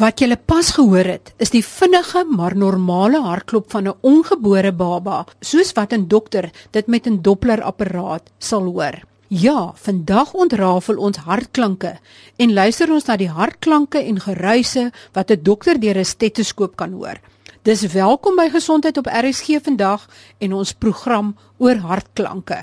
[0.00, 5.26] Wat jy pas gehoor het, is die vinnige maar normale hartklop van 'n ongebore baba,
[5.40, 9.02] soos wat 'n dokter dit met 'n Doppler-apparaat sal hoor.
[9.28, 11.98] Ja, vandag ontrafel ons hartklanke
[12.36, 16.92] en luister ons na die hartklanke en geruise wat 'n dokter deur 'n stetoskoop kan
[16.92, 17.20] hoor.
[17.60, 20.06] Dis welkom by Gesondheid op RSG vandag
[20.40, 22.62] en ons program oor hartklanke.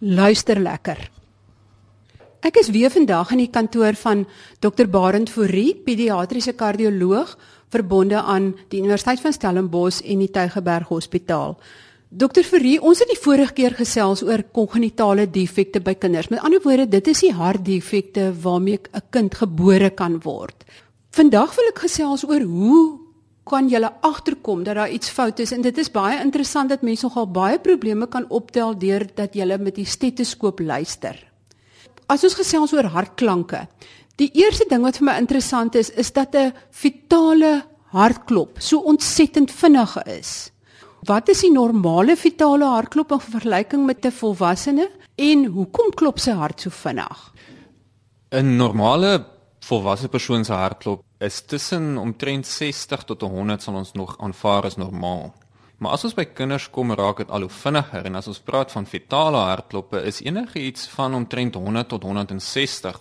[0.00, 1.02] Luister lekker.
[2.40, 4.24] Ek is weer vandag in die kantoor van
[4.64, 7.36] Dr Barend Fourie, pediatriese kardioloog
[7.68, 11.58] verbonde aan die Universiteit van Stellenbosch en die Tygerberg Hospitaal.
[12.08, 16.32] Dr Fourie, ons het die vorige keer gesels oor kongenitale defekte by kinders.
[16.32, 20.64] Met ander woorde, dit is die hartdefekte waarmee 'n kind gebore kan word.
[21.10, 23.05] Vandag wil ek gesels oor hoe
[23.46, 27.06] kan jy agterkom dat daar iets fout is en dit is baie interessant dat mense
[27.06, 31.16] nogal baie probleme kan optel deurdat jy met die stetoskoop luister
[32.12, 33.64] as ons gesels oor hartklanke,
[34.20, 39.50] die eerste ding wat vir my interessant is, is dat 'n vitale hartklop so ontsettend
[39.50, 40.50] vinnig is.
[41.06, 46.30] Wat is die normale vitale hartklop in vergelyking met 'n volwassene en hoekom klop sy
[46.30, 47.32] hart so vinnig?
[48.32, 49.24] 'n Normale
[49.60, 54.76] volwasse persoon se hartklop is tussen omtrent 60 tot 100 sal ons nog aanvaar as
[54.76, 55.34] normaal.
[55.76, 58.72] Maar as ons by kinders kom, raak dit al hoe vinniger en as ons praat
[58.72, 63.00] van fetale hartkloppe, is enige iets van omtrent 100 tot 160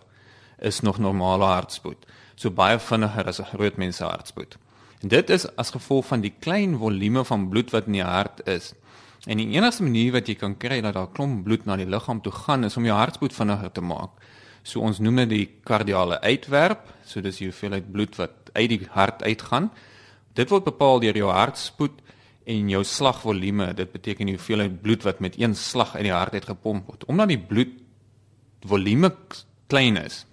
[0.60, 2.06] is nog normale hartspoed.
[2.36, 4.58] So baie vinniger as 'n groot mens se hartspoed.
[5.02, 8.48] En dit is as gevolg van die klein volume van bloed wat in die hart
[8.48, 8.74] is.
[9.26, 12.22] En die enigste manier wat jy kan kry dat daar klomp bloed na die liggaam
[12.22, 14.10] toe gaan is om jou hartspoed vinniger te maak.
[14.66, 18.88] So ons noem dit die kardiale uitwerp, so dis die hoeveelheid bloed wat uit die
[18.96, 19.70] hart uitgaan.
[20.36, 22.02] Dit word bepaal deur jou hartspoed
[22.50, 26.34] en jou slagvolume, dit beteken die hoeveelheid bloed wat met een slag uit die hart
[26.34, 27.06] uit gepomp word.
[27.10, 29.14] Omdat die bloedvolume
[29.70, 30.24] klein is,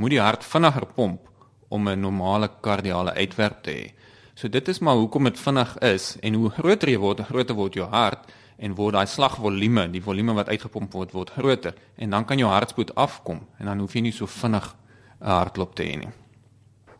[0.00, 1.28] moet die hart vinniger pomp
[1.68, 3.92] om 'n normale kardiale uitwerp te hê.
[4.34, 7.54] So dit is maar hoekom dit vinnig is en hoe groter jy word, hoe groter
[7.54, 12.14] word jou hart en word daai slagvolume, die volume wat uitgepomp word, word groter en
[12.14, 14.74] dan kan jou hartspoed afkom en dan hoef jy nie so vinnig
[15.20, 16.12] 'n hartklop te hê nie.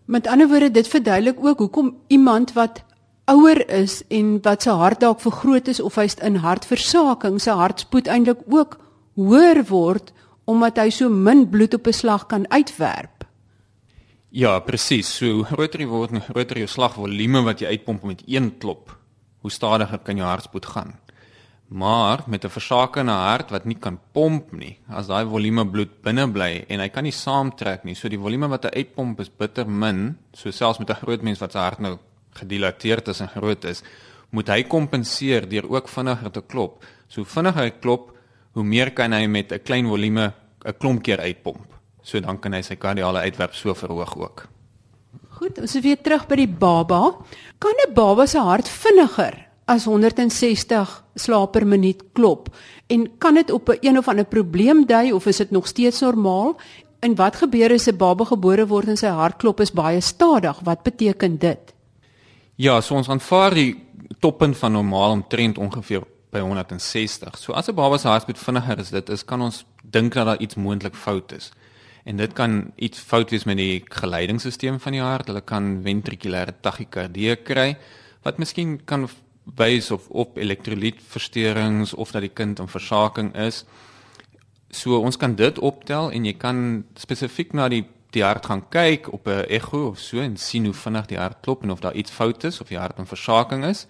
[0.07, 2.83] Met ander woorde, dit verduidelik ook hoekom iemand wat
[3.25, 8.09] ouer is en wat sy hart dalk vergroot is of hy's in hartversaking, sy hartspoed
[8.09, 8.79] eintlik ook
[9.15, 10.13] hoër word
[10.45, 13.25] omdat hy so min bloed op 'n slag kan uitwerp.
[14.31, 15.17] Ja, presies.
[15.17, 18.97] So groter jy word, hoe groter jou slagvolume wat jy uitpomp met een klop,
[19.41, 20.95] hoe stadiger kan jou hartspoed gaan.
[21.73, 26.33] Maar met 'n versakende hart wat nie kan pomp nie, as daai volume bloed binne
[26.33, 29.67] bly en hy kan nie saamtrek nie, so die volume wat hy uitpomp is bitter
[29.67, 31.99] min, so selfs met 'n groot mens wat sy hart nou
[32.35, 33.83] gedilateerd is en groot is,
[34.31, 36.85] moet hy kompenseer deur ook vinniger te klop.
[37.09, 38.13] So vinniger hy klop,
[38.53, 40.33] hoe meer kan hy met 'n klein volume
[40.65, 41.67] 'n klomp keer uitpomp.
[42.03, 44.49] So dan kan hy sy kardiale uitwerp so verhoog ook.
[45.29, 47.17] Goed, ons is weer terug by die baba.
[47.59, 52.49] Kan 'n baba se hart vinniger as 160 slae per minuut klop?
[52.87, 56.01] En kan dit op 'n een of ander probleem dui of is dit nog steeds
[56.01, 56.57] normaal?
[57.01, 60.61] En wat gebeur as 'n baba gebore word en sy hartklop is baie stadig?
[60.61, 61.75] Wat beteken dit?
[62.55, 63.77] Ja, so ons aanvaar die
[64.21, 67.39] toppunt van normaal omtrent ongeveer by 160.
[67.39, 70.41] So as 'n baba se hartbeat vinniger is dit is kan ons dink dat daar
[70.41, 71.51] iets moontlik fout is.
[72.05, 75.27] En dit kan iets fout wees met die geleidingsstelsel van die hart.
[75.27, 77.77] Hulle kan ventrikulêre tachykardie kry
[78.23, 79.09] wat miskien kan
[79.45, 83.65] wys of op elektrolytversteurings of dat die kind in versaking is.
[84.71, 89.09] So ons kan dit optel en jy kan spesifiek na die die hart gaan kyk
[89.13, 91.95] op 'n ekho of so en sien hoe vinnig die hart klop en of daar
[91.95, 93.87] iets fout is of die hart in versaking is.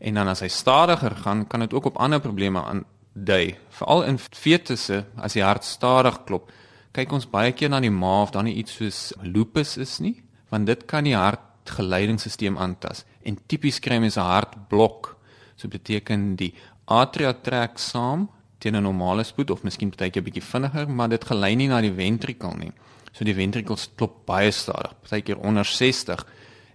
[0.00, 3.56] En dan as hy stadiger gaan, kan dit ook op ander probleme aandui.
[3.68, 6.50] Veral in fetusse as die hart stadig klop,
[6.92, 10.66] kyk ons baie keer na die ma of nie iets soos lupus is nie, want
[10.66, 11.16] dit kan die
[11.62, 13.04] hartgeleidingsstelsel aantas.
[13.24, 15.16] En tipies kry mense 'n hartblok.
[15.56, 16.54] So beteken die
[16.86, 18.28] atria trek saam
[18.58, 21.80] teen 'n normale spoed of miskien baie keer bietjie vinniger, maar dit gelei nie na
[21.80, 22.72] die ventrikel nie.
[23.12, 26.24] So die ventrikels klop baie stadig, partykeer onder 60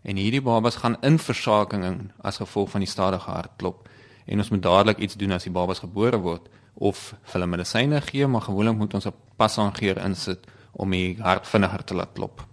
[0.04, 3.90] en hierdie babas gaan in versaking in as gevolg van die stadige hartklop.
[4.26, 8.28] En ons moet dadelik iets doen as die babas gebore word of hulle medisyne gee,
[8.28, 12.47] maar gewoonlik moet ons 'n pasangeer insit om die hart vinniger te laat klop.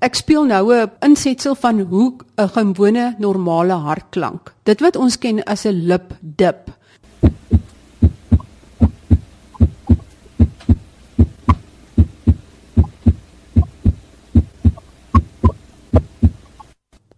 [0.00, 4.54] Ek speel nou 'n insetsel van hoe 'n gewone normale hartklank.
[4.64, 6.70] Dit wat ons ken as 'n lip dip.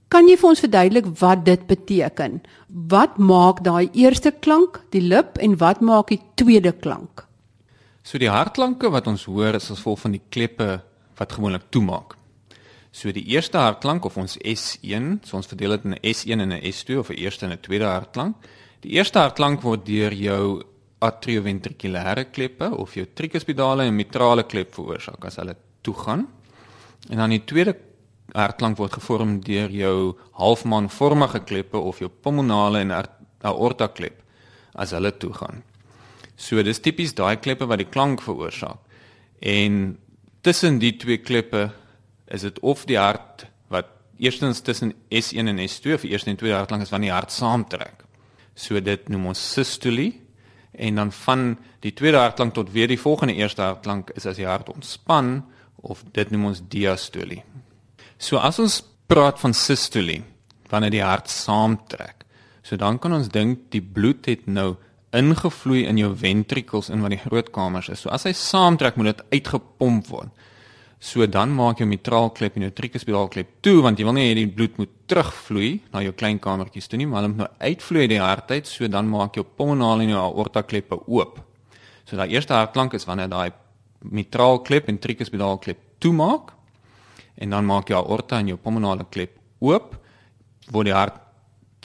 [0.08, 2.40] Kan jy vir ons verduidelik wat dit beteken?
[2.66, 7.26] Wat maak daai eerste klank, die lip en wat maak die tweede klank?
[8.02, 10.82] So die hartklanke wat ons hoor is as gevolg van die kleppe
[11.18, 12.17] wat gewoonlik toemaak.
[12.98, 16.52] So die eerste hartklank of ons S1, so ons verdeel dit in 'n S1 en
[16.52, 18.34] 'n S2 of 'n eerste en 'n tweede hartklank.
[18.80, 20.62] Die eerste hartklank word deur jou
[21.00, 26.26] atrioventrikulêre kleppe of jou tricuspidale en mitrale klep veroorsaak as hulle toegaan.
[27.10, 27.76] En dan die tweede
[28.34, 32.90] hartklank word gevorm deur jou halfmaanvormige kleppe of jou pulmonale en
[33.42, 34.22] aorta klep
[34.74, 35.62] as hulle toegaan.
[36.36, 38.78] So dis tipies daai kleppe wat die klank veroorsaak.
[39.40, 39.98] En
[40.42, 41.70] tussen die twee kleppe
[42.28, 43.88] is dit of die hart wat
[44.18, 48.04] eerstens tussen S1 en S2 of eerste en tweede hartklank is wanneer die hart saamtrek.
[48.54, 50.12] So dit noem ons systolie
[50.78, 54.46] en dan van die tweede hartklank tot weer die volgende eerste hartklank is as die
[54.46, 55.40] hart ontspan
[55.86, 57.42] of dit noem ons diastolie.
[58.18, 60.20] So as ons praat van systolie
[60.68, 62.26] wanneer die hart saamtrek.
[62.62, 64.74] So dan kan ons dink die bloed het nou
[65.16, 68.02] ingevloei in jou ventrikels in wat die groot kamers is.
[68.04, 70.34] So as hy saamtrek moet dit uitgepomp word.
[70.98, 74.48] So dan maak jou mitraalklep en jou tricuspidaalklep toe want jy wil nie hê die
[74.50, 78.12] bloed moet terugvloei na jou klein kamertjies toe nie, maar hulle moet nou uitvloei uit
[78.16, 81.38] die hart uit, so dan maak jou pulmonale en jou aorta kleppe oop.
[82.02, 83.54] So daai eerste hartklank is wanneer daai
[84.10, 86.50] mitraalklep en tricuspidaalklep toemaak
[87.38, 89.94] en dan maak jou aorta en jou pulmonale klep oop,
[90.74, 91.22] word die hart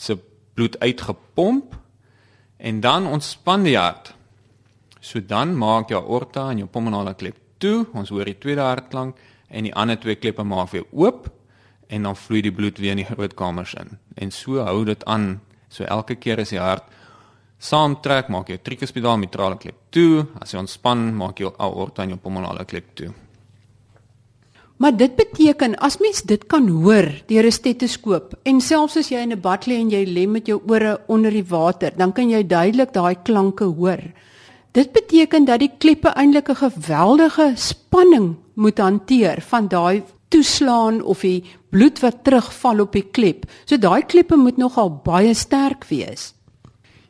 [0.01, 0.18] se
[0.57, 1.77] bloed uitgepomp
[2.57, 4.15] en dan ontspan die hart.
[5.04, 9.19] So dan maak jou aorta en jou pulmonale klep toe, ons hoor die tweede hartklank
[9.50, 11.30] en die ander twee kleppe maak weer oop
[11.94, 13.98] en dan vloei die bloed weer in die groot kamers in.
[14.18, 15.39] En so hou dit aan.
[15.69, 16.89] So elke keer as die hart
[17.63, 22.19] saamtrek, maak jy tricuspidaal mitrale klep toe, as jy ontspan, maak jy aorta en jou
[22.21, 23.13] pulmonale klep toe.
[24.83, 29.21] Maar dit beteken as mens dit kan hoor deur 'n stetoskoop en selfs as jy
[29.21, 32.30] in 'n bad lê en jy lê met jou ore onder die water, dan kan
[32.30, 34.01] jy duidelik daai klanke hoor.
[34.73, 41.19] Dit beteken dat die kleppe eintlik 'n geweldige spanning moet hanteer van daai toeslaan of
[41.19, 43.45] die bloed wat terugval op die klep.
[43.65, 46.33] So daai kleppe moet nogal baie sterk wees.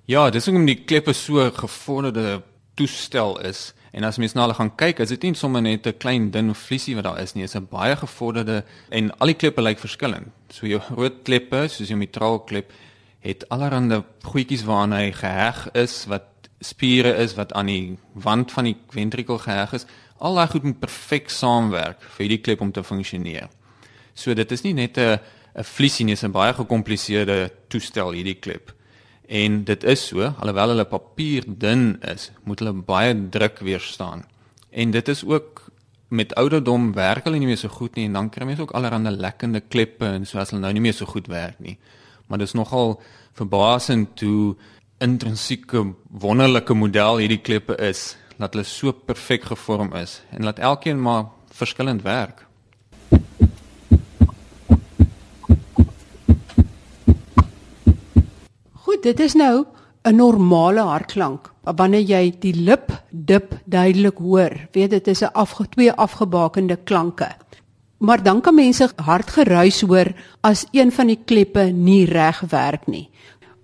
[0.06, 2.42] Ja, dis hoekom die kleppe so gevorderde
[2.74, 3.74] toestel is.
[3.92, 6.56] En as mens na hulle gaan kyk, is dit nie sommer net 'n klein dun
[6.56, 9.80] vliesie wat daar is nie, dit is 'n baie gevorderde en al die kleppe lyk
[9.80, 10.28] verskillend.
[10.50, 12.72] So jou groot kleppe, soos jou mitraalklep,
[13.20, 16.33] het allerlei goedjies waaraan hy geheg is wat
[16.64, 19.86] spiere is wat aan die wand van die ventrikel geheg is,
[20.24, 23.50] al daai goed moet perfek saamwerk vir hierdie klep om te funksioneer.
[24.16, 25.20] So dit is nie net 'n
[25.56, 28.74] 'n vliesie nie, dit is 'n baie gekompliseerde toestel hierdie klep.
[29.28, 34.26] En dit is so, alhoewel hulle papier dun is, moet hulle baie druk weerstaan.
[34.72, 35.72] En dit is ook
[36.08, 39.16] met ouderdom werk hulle nie meer so goed nie en dan kry mense ook allerlei
[39.16, 41.78] lekkende kleppe en so as hulle nou nie meer so goed werk nie.
[42.28, 43.02] Maar dit is nogal
[43.34, 44.56] verbasend hoe
[45.04, 45.82] intrinsieke
[46.24, 51.26] wonderlike model hierdie kleppe is dat hulle so perfek gevorm is en laat elkeen maar
[51.54, 52.46] verskillend werk.
[58.86, 59.66] Goed, dit is nou
[60.04, 61.52] 'n normale hartklank.
[61.64, 67.36] Wanneer jy die lip dip duidelik hoor, weet dit is 'n afge twee afgebakende klanke.
[67.98, 72.88] Maar dan kan mense hard geruis hoor as een van die kleppe nie reg werk
[72.88, 73.10] nie.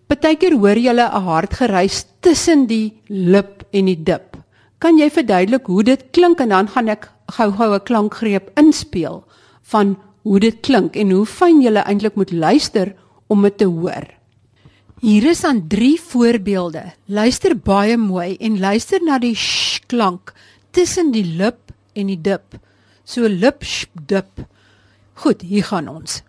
[0.09, 4.37] Partykeer hoor jy 'n hard geruis tussen die lip en die dip.
[4.79, 9.23] Kan jy verduidelik hoe dit klink en dan gaan ek gou-gou 'n klankgreep inspel
[9.61, 12.95] van hoe dit klink en hoe fyn jy eintlik moet luister
[13.27, 14.07] om dit te hoor.
[14.99, 16.93] Hier is aan 3 voorbeelde.
[17.05, 20.33] Luister baie mooi en luister na die sh klank
[20.71, 22.57] tussen die lip en die dip.
[23.03, 24.41] So lip sh dip.
[25.13, 26.23] Goed, hier gaan ons.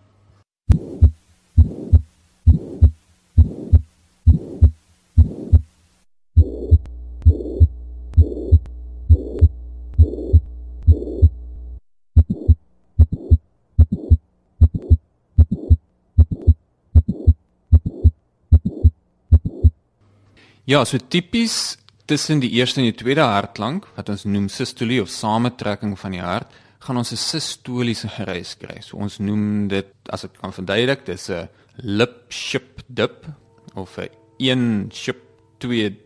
[20.69, 25.09] Ja, so tipies tussen die eerste en die tweede hartklank wat ons noem systolie of
[25.09, 26.51] samentrekking van die hart,
[26.85, 28.77] gaan ons 'n sistoliese geruis kry.
[28.81, 33.25] So ons noem dit as ek kan verduidelik, dis 'n lip ship dip
[33.73, 35.17] of 'n een ship
[35.57, 35.97] twee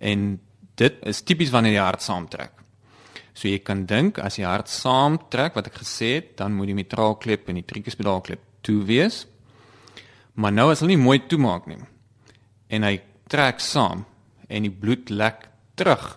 [0.00, 0.40] en
[0.76, 2.52] dit is tipies wanneer die hart saamtrek.
[3.34, 6.74] So jy kan dink as die hart saamtrek wat ek gesê het, dan moet die
[6.74, 9.26] mitraalklep en die tricuspidaalklep toe wees.
[10.34, 11.78] Maar nou as hulle nie mooi toemaak nie
[12.68, 13.00] en hy
[13.34, 14.04] trek saam
[14.48, 16.12] en die bloed lek terug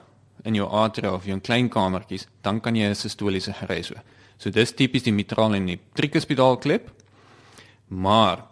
[0.46, 4.02] in jou atria of jou klein kamertjies, dan kan jy 'n sistoliese gereis hê.
[4.38, 6.92] So dis tipies die mitral en die tricuspidal klep.
[7.90, 8.44] Maar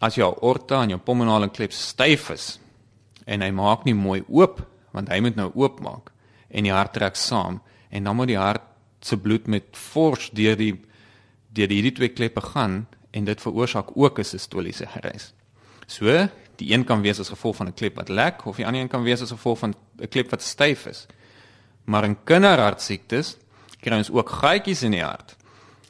[0.00, 2.58] as jou aorta en jou pulmonale klep styf is
[3.26, 4.60] en hy maak nie mooi oop
[4.92, 6.10] want hy moet nou oopmaak
[6.50, 8.62] en die hart trek saam en dan moet die hart
[9.00, 10.74] se bloed met fors deur die
[11.54, 15.32] deur hierdie twee kleppe gaan en dit veroorsaak ook 'n sistoliese gereis.
[15.86, 18.80] So, die een kan wees as gevolg van 'n klep wat lek of die ander
[18.80, 21.06] een kan wees as gevolg van 'n klep wat styf is.
[21.84, 23.36] Maar in kinderhartsiektes
[23.80, 25.36] kry ons ook gaatjies in die hart.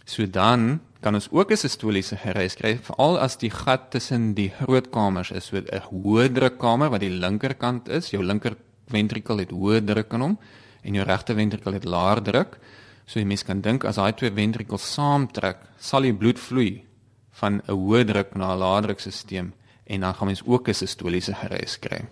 [0.04, 4.50] So dan kan ons ook 'n sistoliese gereis kry veral as die gat tussen die
[4.50, 8.56] grootkamers is, so 'n hoë drukkamer wat die linkerkant is, jou linker
[8.88, 10.38] ventrikel het hoë druk in hom
[10.82, 12.58] en jou regter ventrikel het laer druk.
[13.06, 16.84] So jy mens kan dink as daai twee ventrikels saamtrek, sal die bloed vloei
[17.32, 19.52] van 'n hoë druk na 'n lae drukstelsel
[19.86, 22.04] en dan gaan mens ook 'n sistoliese gereis kry.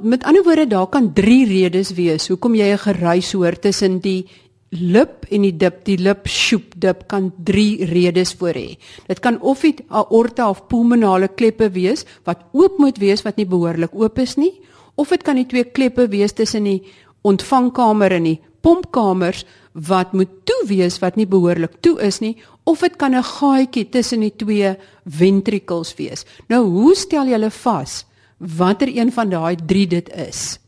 [0.00, 4.26] Met ander woorde, daar kan 3 redes wees hoekom jy 'n geruis hoor tussen die
[4.68, 8.78] lip en die dip, die lip sjoep dip kan 3 redes voor hê.
[9.06, 13.46] Dit kan of dit aorta of pulmonale kleppe wees wat oop moet wees wat nie
[13.46, 14.60] behoorlik oop is nie,
[14.94, 16.82] of dit kan die twee kleppe wees tussen die
[17.22, 22.36] ontvangkamer en die pompkamers wat moet toe wees wat nie behoorlik toe is nie
[22.70, 26.24] of dit kan 'n gaatjie tussen die twee ventrikels wees.
[26.48, 28.04] Nou hoe stel jy hulle vas
[28.38, 30.58] watter een van daai 3 dit is?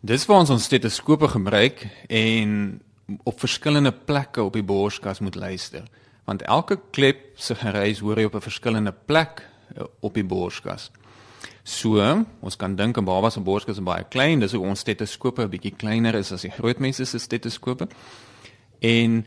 [0.00, 2.80] Dis waar ons ons stetoskope gebruik en
[3.22, 5.84] op verskillende plekke op die borskas moet luister.
[6.24, 10.90] Want elke klep se gereis hoor jy op 'n verskillende plek eh, op die borskas.
[11.62, 15.42] So, ons kan dink 'n baba se borskas is baie klein, dis hoe ons stetoskope
[15.42, 17.88] 'n bietjie kleiner is as die groot mense se stetoskope.
[18.80, 19.26] En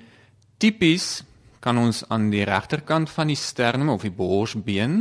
[0.57, 1.23] tipies
[1.65, 4.99] kan ons aan die regterkant van die sternum of die borsbeen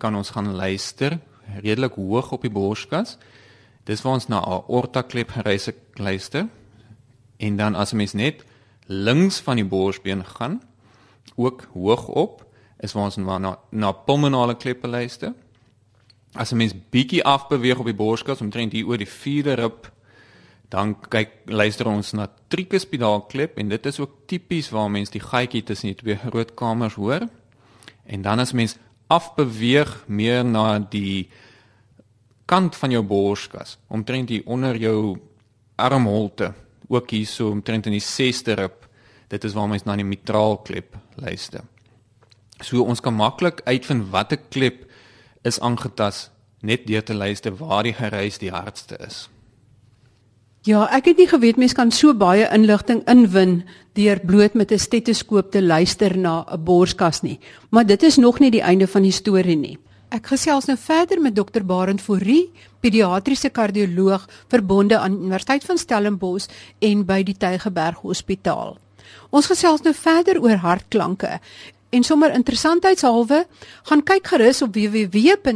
[0.00, 1.18] kan ons gaan luister
[1.60, 3.18] redelik hoog op die borskas.
[3.84, 6.48] Dis waar ons na aorta klep gereise luister.
[7.36, 8.44] En dan as 'n mens net
[8.86, 10.62] links van die borsbeen gaan,
[11.36, 12.44] ook hoog op,
[12.80, 15.34] is waar ons na na pulmonale kleppe luister
[16.32, 19.90] as 'n mens bietjie afbeweeg op die borskas omtrent hier oor die vierde rib
[20.68, 25.22] dan kyk luister ons na tricuspidal klep en dit is ook tipies waar mens die
[25.24, 27.24] gaatjie tussen die twee groot kamers hoor.
[28.04, 28.76] En dan as mens
[29.08, 31.30] afbeweeg meer na die
[32.48, 35.16] kant van jou borskas omtrent hier onder jou
[35.76, 36.52] armholte
[36.88, 38.84] ook hier so omtrent in die sesde rib.
[39.28, 41.64] Dit is waar mens na die mitraal klep luister.
[42.64, 44.84] So ons kan maklik uitvind watter klep
[45.46, 46.28] is aangetas
[46.60, 49.28] net deur te luister waar die gereis die hardste is.
[50.66, 53.60] Ja, ek het nie geweet mense kan so baie inligting inwin
[53.94, 57.38] deur bloot met 'n stetoskoop te luister na 'n borskas nie.
[57.70, 59.78] Maar dit is nog nie die einde van die storie nie.
[60.10, 62.50] Ek gesels nou verder met dokter Barend Fourie,
[62.80, 66.48] pediatriese kardioloog verbonde aan Universiteit van Stellenbosch
[66.78, 68.78] en by die Tygerberg Hospitaal.
[69.30, 71.40] Ons gesels nou verder oor hartklanke
[71.88, 73.46] En sommer interessantheidshalwe,
[73.88, 75.48] gaan kyk gerus op www.rsg.co.za.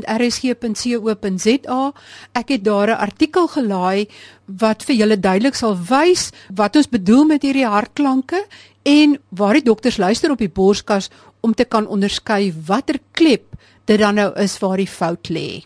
[2.32, 4.08] Ek het daar 'n artikel gelaai
[4.46, 8.46] wat vir julle duidelik sal wys wat ons bedoel met hierdie hartklanke
[8.82, 11.10] en waar die dokters luister op die borskas
[11.40, 13.44] om te kan onderskei watter klep
[13.84, 15.64] dit dan nou is waar die fout lê.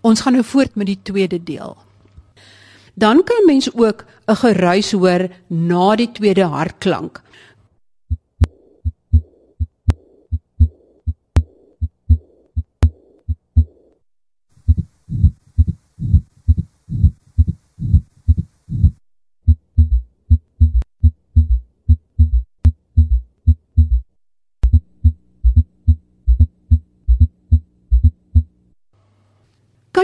[0.00, 1.76] Ons gaan nou voort met die tweede deel.
[2.94, 7.22] Dan kan mens ook 'n geruis hoor na die tweede hartklank.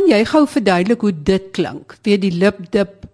[0.07, 1.97] Jy gou verduidelik hoe dit klink?
[2.07, 3.09] Weer die lip dip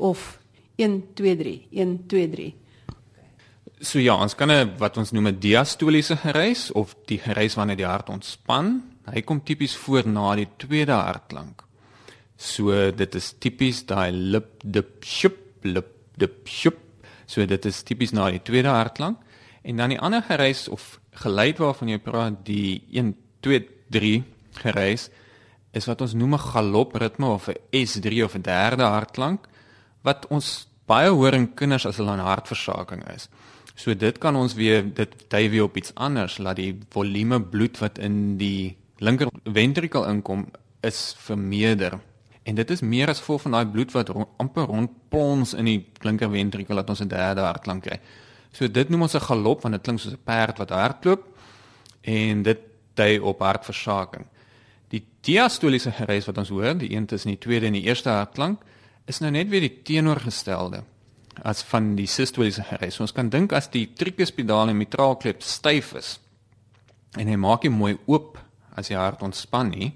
[0.00, 0.38] of
[0.80, 2.46] 1 2 3 1 2 3.
[3.84, 7.76] So ja, ons kan 'n wat ons noem 'n diastoliese gereis of die gereis wanneer
[7.76, 8.82] die hart ontspan.
[9.12, 11.62] Hy kom tipies voor na die tweede hartklank.
[12.36, 16.78] So dit is tipies daai lip dip shup lip dip shup.
[17.26, 19.18] So dit is tipies na die tweede hartklank
[19.62, 25.10] en dan die ander gereis of geluid waarvan jy praat die 1 2 3 gereis
[25.76, 29.46] is wat ons noem 'n galopritme of 'n S3 of 'n derde hartklank
[30.02, 33.28] wat ons baie hoor in kinders as hulle aan hartversaking is.
[33.74, 37.78] So dit kan ons weer dit dui weer op iets anders, laat die volume bloed
[37.78, 40.46] wat in die linker ventrikel inkom
[40.80, 41.98] is vermeerder.
[42.42, 45.80] En dit is meer as gevolg van daai bloed wat rond, amper rondplons in die
[46.06, 48.00] linker ventrikel dat ons 'n derde hartklank kry.
[48.52, 51.24] So dit noem ons 'n galop want dit klink soos 'n perd wat hardloop
[52.02, 52.58] en dit
[52.94, 54.26] dui op hartversaking.
[54.92, 58.62] Die diastoliese gereis wat ons hoor, die een tussen die tweede en die eerste hartklank,
[59.06, 60.82] is nou net weer die teenoorgestelde
[61.44, 63.00] as van die sistoliese gereis.
[63.00, 66.16] Ons kan dink as die tricuspidale en mitraalklep styf is,
[67.16, 68.38] en hy maak hom mooi oop
[68.76, 69.90] as die hart ontspan nie,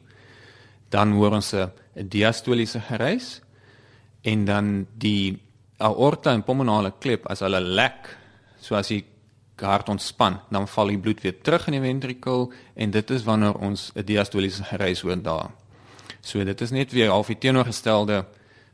[0.90, 3.40] dan hoor ons 'n diastoliese gereis
[4.24, 5.38] en dan die
[5.78, 8.16] aorta en pulmonale klep as hulle lek,
[8.60, 9.04] so as die
[9.66, 13.54] hart ontspan, dan val die bloed weer terug in die ventrikel en dit is wanneer
[13.58, 15.50] ons 'n diastoliese gereis hoor daar.
[16.20, 18.24] So dit is net weer al die teenoorgestelde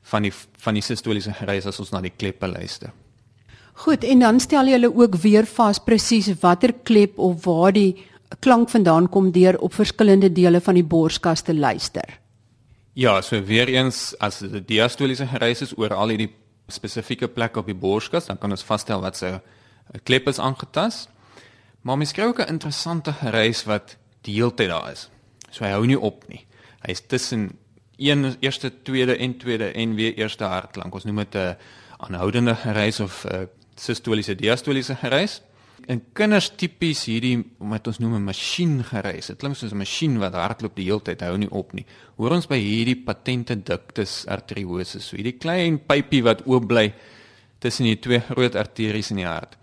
[0.02, 2.92] van die van die sistoliese gereis as ons na die kleppe luister.
[3.72, 8.06] Goed, en dan stel jy hulle ook weer vas presies watter klep of waar die
[8.40, 12.18] klank vandaan kom deur op verskillende dele van die borskas te luister.
[12.96, 16.32] Ja, so weer eens as die diastoliese gereis is oor al hierdie
[16.72, 19.34] spesifieke plek op die borskas, dan kan ons vasstel wat se
[20.02, 21.08] klep is aangetast.
[21.80, 25.10] Maar mens kry ook 'n interessante gereis wat die hele tyd daar is.
[25.50, 26.46] So hy hou nie op nie.
[26.82, 27.58] Hy's tussen
[27.96, 30.94] een eerste, tweede en tweede en weer eerste hartklank.
[30.94, 31.56] Ons noem dit 'n
[31.96, 35.42] aanhoudende gereis of 'n sistoliese diastoliese gereis.
[35.86, 39.26] In kinders tipies hierdie wat ons noem 'n masjien gereis.
[39.26, 41.86] Dit klink soos 'n masjien wat hardloop die hele tyd, hou nie op nie.
[42.16, 46.94] Hoor ons by hierdie patente ductus arteriosus, so hierdie klein pypie wat oop bly
[47.58, 49.56] tussen die twee groot arteries in die hart.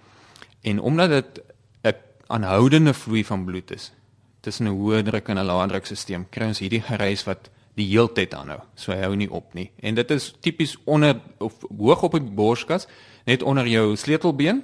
[0.63, 1.41] En omdat dit
[1.83, 1.95] 'n
[2.27, 3.91] aanhoudende vloei van bloed is
[4.39, 8.33] tussen 'n hoë druk en 'n lae drukstelsel, kry ons hierdie gereis wat die heeltyd
[8.33, 8.59] aanhou.
[8.75, 9.71] So hy hou nie op nie.
[9.81, 12.87] En dit is tipies onder of hoog op die borskas,
[13.25, 14.63] net onder jou sleutelbeen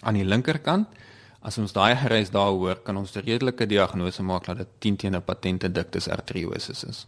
[0.00, 0.88] aan die linkerkant.
[1.40, 4.96] As ons daai gereis daar hoor, kan ons 'n redelike diagnose maak dat dit 10
[4.96, 7.06] teen 'n patente ductus arteriosus is.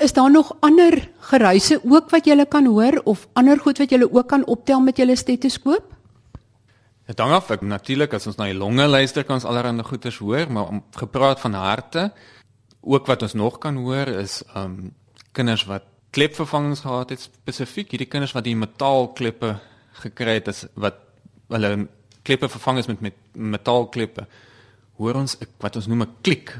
[0.00, 4.02] Is daar nog ander geruise ook wat jy kan hoor of ander goed wat jy
[4.02, 5.95] ook kan optel met jou stetoskoop?
[7.06, 10.50] Dit hang af, natuurlik as ons na die longe luister kan ons allerlei goeters hoor,
[10.50, 12.10] maar om gepraat van harte,
[12.86, 14.94] ook wat ons nog kan hoor is um
[15.36, 15.84] kinders wat
[16.16, 19.56] klepvervangings gehad het spesifiek hierdie kinders wat die metaalkleppe
[20.00, 21.02] gekry het as wat
[21.52, 21.88] hulle
[22.26, 24.26] kleppe vervang is met met metaalkleppe.
[24.96, 26.56] Hoor ons wat ons noem 'n klik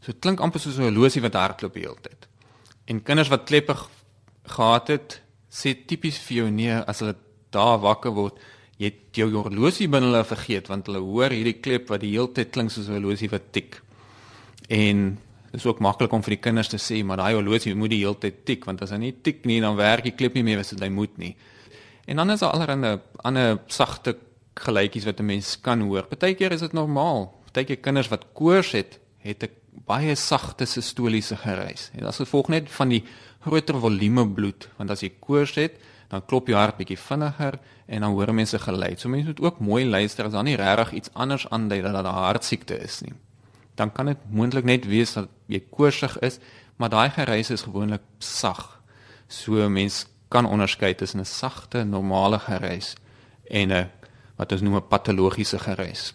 [0.00, 2.28] so dit klink amper soos 'n horlosie wat hardloop die hele tyd.
[2.86, 3.76] En kinders wat kleppe
[4.44, 7.16] gehad het sê tipies vir jou nee as hulle
[7.50, 8.38] daar wakker word
[8.78, 12.32] jy het jou horlosie binne hulle vergeet want hulle hoor hierdie klep wat die hele
[12.32, 13.82] tyd klink soos 'n horlosie wat tik
[14.68, 15.18] en
[15.56, 18.02] Dit is ook maklik om vir die kinders te sê, maar daai horlosie moet die
[18.02, 20.60] hele tyd tik want as hy nie tik nie, dan werk die klip nie meer
[20.60, 21.30] dit hy moet nie.
[22.06, 24.18] En dan is daar allerlei ander sagte
[24.60, 26.02] geluitjies wat 'n mens kan hoor.
[26.02, 27.32] Partykeer is dit normaal.
[27.44, 29.50] Partykeer kinders wat koors het, het 'n
[29.86, 31.90] baie sagte sistoliese gereis.
[31.94, 33.04] En dit is gevolg net van die
[33.40, 38.00] groter volume bloed, want as jy koors het, dan klop jou hart bietjie vinniger en
[38.00, 39.00] dan hoor mense geluid.
[39.00, 42.04] So mense moet ook mooi luister as dan nie regtig iets anders aandui dat dit
[42.04, 43.14] 'n hartsiekte is nie
[43.76, 46.40] dan kan dit moontlik net wees dat jy koorsig is,
[46.80, 48.80] maar daai gereis is gewoonlik sag.
[49.28, 52.96] So mens kan onderskei tussen 'n sagte, normale gereis
[53.50, 53.90] en 'n
[54.36, 56.14] wat ons noem 'n patologiese gereis.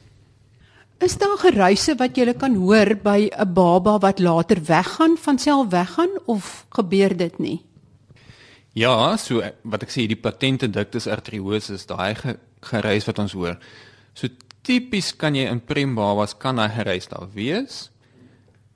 [0.98, 5.70] Is daar geruise wat jy kan hoor by 'n baba wat later weggaan, van self
[5.70, 7.71] weggaan of gebeur dit nie?
[8.74, 12.16] Ja, so wat ek sê, die patente ductus arteriosus, daai
[12.64, 13.58] gereis wat ons hoor.
[14.16, 14.32] So
[14.64, 17.90] tipies kan jy in prem babas kan hy gereis daar wees.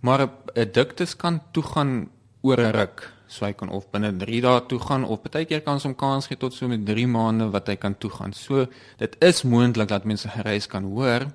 [0.02, 2.10] Maar 'n duktus kan toe gaan
[2.44, 3.12] oor 'n ruk.
[3.28, 5.96] So hy kan of binne 3 dae toe gaan of baie keer kan ons hom
[5.96, 8.34] kans gee tot so met 3 maande wat hy kan toe gaan.
[8.34, 11.32] So dit is moontlik dat mense gereis kan hoor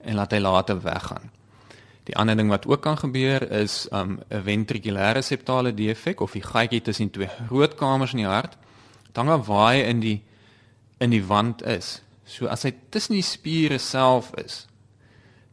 [0.00, 1.30] en laat hy later weggaan.
[2.08, 6.42] Die ander ding wat ook kan gebeur is 'n um, ventrikulêre septale defek of die
[6.42, 8.56] gaatjie tussen twee roodkamers in die hart.
[9.12, 10.22] Dan gaan waai in die
[10.98, 12.02] in die wand is.
[12.24, 14.66] So as hy tussen die spiere self is,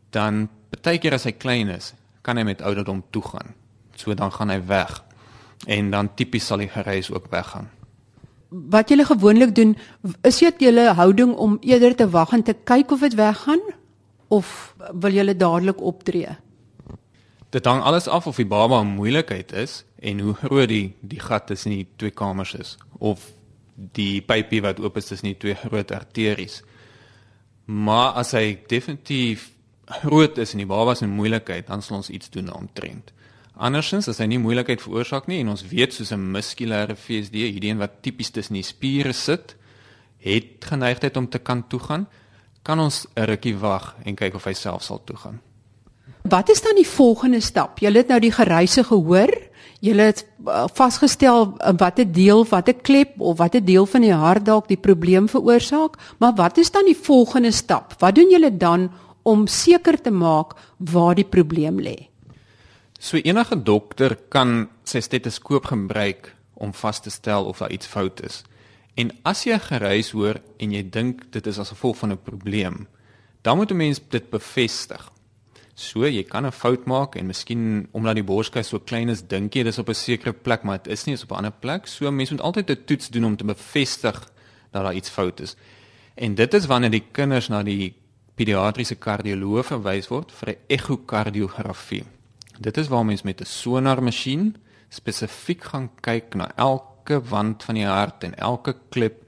[0.09, 0.49] dan
[0.81, 3.53] baie keer as hy klein is, kan hy met ouderdom toe gaan.
[3.95, 5.03] So dan gaan hy weg.
[5.67, 7.69] En dan tipies sal die gereis ook weggaan.
[8.49, 9.77] Wat julle gewoonlik doen,
[10.21, 13.59] is dit julle houding om eerder te wag en te kyk of dit weggaan
[14.29, 16.37] of wil julle dadelik optree?
[17.49, 21.19] Dit hang alles af of die baba 'n moeilikheid is en hoe groot die die
[21.19, 23.31] gat tussen die twee kamers is of
[23.75, 26.61] die pypie wat oop is tussen die twee groot arteries.
[27.65, 29.51] Maar as hy definitief
[29.85, 33.13] groot is en die baba se moeilikheid, dan sal ons iets doen omtrent.
[33.59, 37.71] Andersins as hy nie moeilikheid veroorsaak nie en ons weet soos 'n muskulêre VSD, hierdie
[37.71, 39.55] een wat tipies tussen die spiere sit,
[40.19, 42.07] het geneigtheid om te kan toe gaan,
[42.63, 45.39] kan ons 'n rukkie wag en kyk of hy self sal toe gaan.
[46.29, 47.79] Wat is dan die volgende stap?
[47.79, 49.31] Jy het nou die geruise gehoor.
[49.79, 54.45] Julle het uh, vasgestel uh, watter deel, watter klep of watter deel van die hart
[54.45, 57.95] dalk die probleem veroorsaak, maar wat is dan die volgende stap?
[57.99, 58.89] Wat doen julle dan
[59.23, 62.09] om seker te maak waar die probleem lê?
[62.99, 68.19] So enige dokter kan sy stetoskoop gebruik om vas te stel of daar iets fout
[68.27, 68.43] is.
[68.99, 72.87] En as jy geruis hoor en jy dink dit is as gevolg van 'n probleem,
[73.41, 75.11] dan moet 'n mens dit bevestig.
[75.73, 79.53] So jy kan 'n fout maak en miskien omdat die borskas so klein is, dink
[79.53, 81.59] jy dis op 'n sekere plek, maar dit is nie, dit is op 'n ander
[81.59, 81.87] plek.
[81.87, 84.31] So mense moet altyd 'n toets doen om te bevestig
[84.71, 85.55] dat daar iets fout is.
[86.15, 87.93] En dit is wanneer die kinders na die
[88.35, 92.03] pediatriese kardioloog verwys word vir 'n ekokardiografie.
[92.59, 94.55] Dit is waar mens met 'n sonarmasjien
[94.89, 99.23] spesifiek gaan kyk na elke wand van die hart en elke klip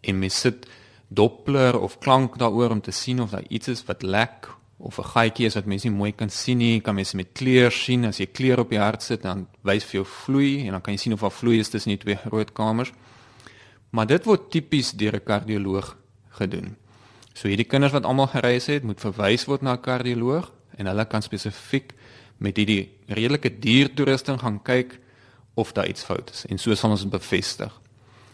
[0.00, 0.66] en mens sit
[1.08, 5.10] doppler of klank daaroor om te sien of daar iets is wat lek of 'n
[5.14, 8.18] gaatjie is wat mens nie mooi kan sien nie, kan mens met kleur sien as
[8.18, 10.98] jy kleur op die hart sit dan wys vir jou vloei en dan kan jy
[10.98, 12.92] sien of daar vloei is tussen die twee groot kamers.
[13.90, 15.96] Maar dit word tipies deur 'n kardioloog
[16.28, 16.76] gedoen.
[17.34, 21.04] So hierdie kinders wat almal gereis het, moet verwys word na 'n kardioloog en hulle
[21.04, 21.92] kan spesifiek
[22.38, 24.98] met hierdie redelike duur toerusting gaan kyk
[25.54, 27.80] of daar iets fout is en so sal ons dit bevestig.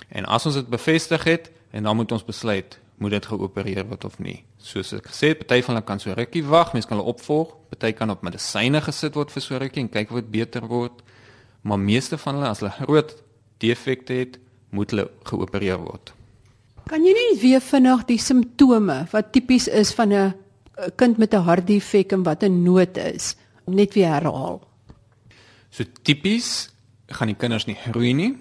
[0.09, 4.05] En as ons dit bevestig het en dan moet ons besluit moet dit geopereer word
[4.05, 4.43] of nie.
[4.61, 7.55] Soos ek gesê het, party van hulle kan so rukkie wag, mense kan hulle opvolg,
[7.73, 11.01] party kan op medisyne gesit word vir so rukkie en kyk of dit beter word.
[11.65, 13.15] Maar meeste van hulle as hulle groot
[13.65, 14.37] defekte het,
[14.77, 16.13] moet hulle geopereer word.
[16.93, 20.35] Kan jy net weer vinnig die simptome wat tipies is van 'n
[20.97, 24.61] kind met 'n hartdefek en wat 'n nood is, net weer herhaal?
[25.71, 26.70] So tipies
[27.11, 28.33] gaan die kinders nie groei nie,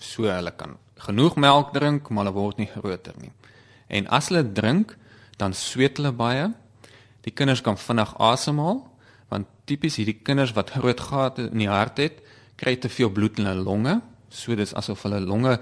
[0.00, 3.32] so hulle kan genoeg melk drink, maar hulle word nie groter nie.
[3.88, 4.96] En as hulle drink,
[5.36, 6.48] dan sweet hulle baie.
[7.26, 8.82] Die kinders kan vinnig asemhaal,
[9.32, 12.20] want tipies hierdie kinders wat groot gate in die hart het,
[12.60, 13.98] kry te veel bloed in hulle longe,
[14.30, 15.58] so dis asof hulle longe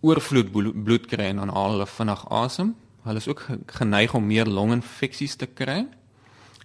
[0.00, 2.74] oorvloed bloed kry en dan haal hulle vinnig asem.
[3.04, 3.42] Hulle is ook
[3.78, 5.82] geneig om meer longinfeksies te kry.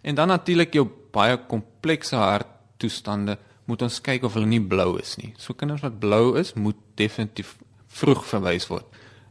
[0.04, 5.16] En dan natuurlik jou baie komplekse harttoestande moet ons kyk of hulle nie blou is
[5.18, 5.34] nie.
[5.38, 7.56] So kinders wat blou is, moet definitief
[7.88, 8.86] vroeg verwys word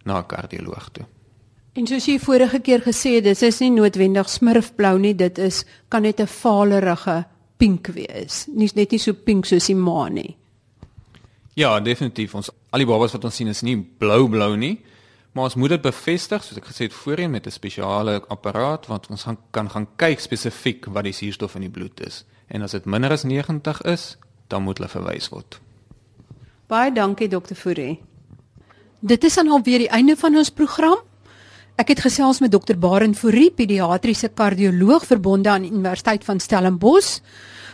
[0.04, 1.06] na 'n kardioloog toe.
[1.74, 5.64] En soos jy vorige keer gesê het, dit is nie noodwendig smurfblou nie, dit is
[5.88, 7.24] kan net 'n valerige
[7.56, 8.46] pink wees.
[8.46, 10.36] Nie net nie so pink soos die maan nie.
[11.54, 12.34] Ja, definitief.
[12.34, 14.80] Ons al die babas wat ons sien is nie blou-blou nie,
[15.32, 19.10] maar ons moet dit bevestig, soos ek gesê het voorheen met 'n spesiale apparaat wat
[19.10, 22.24] ons gaan, kan gaan kyk spesifiek wat die suurstof in die bloed is.
[22.46, 24.16] En as dit minder as 90 is,
[24.48, 25.60] dan moet hulle verwys word.
[26.66, 28.00] Baie dankie dokter Fourie.
[29.00, 30.96] Dit is dan alweer die einde van ons program.
[31.76, 37.18] Ek het gesels met dokter Barend Fourie, pediatriese kardioloog verbonde aan Universiteit van Stellenbosch.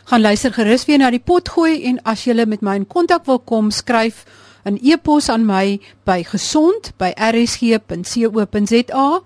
[0.05, 3.25] Gaan luister gerus weer na die pot gooi en as jy met my in kontak
[3.29, 4.25] wil kom, skryf
[4.65, 9.21] 'n e-pos aan my by gesond@rsg.co.za.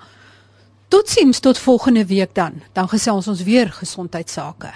[0.89, 2.53] Totsiens tot volgende week dan.
[2.73, 4.73] Dan gesels ons weer gesondheidsake.